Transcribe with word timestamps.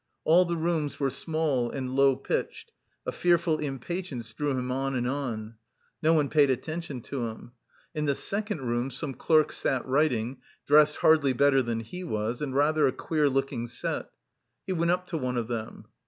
All 0.23 0.45
the 0.45 0.57
rooms 0.57 0.99
were 0.99 1.11
small 1.11 1.69
and 1.69 1.95
low 1.95 2.15
pitched. 2.15 2.71
A 3.05 3.11
fearful 3.11 3.59
impatience 3.59 4.33
drew 4.33 4.49
him 4.49 4.71
on 4.71 4.95
and 4.95 5.07
on. 5.07 5.57
No 6.01 6.13
one 6.13 6.27
paid 6.27 6.49
attention 6.49 7.01
to 7.01 7.27
him. 7.27 7.51
In 7.93 8.05
the 8.05 8.15
second 8.15 8.61
room 8.61 8.89
some 8.89 9.13
clerks 9.13 9.57
sat 9.59 9.85
writing, 9.85 10.37
dressed 10.65 10.95
hardly 10.97 11.33
better 11.33 11.61
than 11.61 11.81
he 11.81 12.03
was, 12.03 12.41
and 12.41 12.55
rather 12.55 12.87
a 12.87 12.91
queer 12.91 13.29
looking 13.29 13.67
set. 13.67 14.09
He 14.65 14.73
went 14.73 14.89
up 14.89 15.05
to 15.05 15.19
one 15.19 15.37
of 15.37 15.47
them. 15.47 15.85